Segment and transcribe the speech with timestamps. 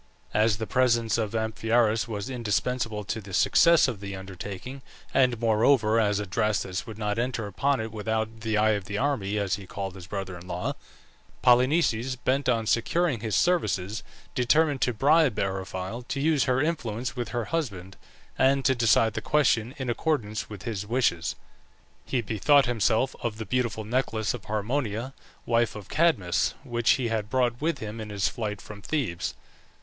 [0.33, 4.81] As the presence of Amphiaraus was indispensable to the success of the undertaking,
[5.13, 9.37] and, moreover, as Adrastus would not enter upon it without "the eye of the army,"
[9.37, 10.73] as he called his brother in law,
[11.43, 14.01] Polynices, bent on securing his services,
[14.33, 17.95] determined to bribe Eriphyle to use her influence with her husband
[18.39, 21.35] and to decide the question in accordance with his wishes.
[22.05, 25.13] He bethought himself of the beautiful necklace of Harmonia,
[25.45, 29.35] wife of Cadmus, which he had brought with him in his flight from Thebes.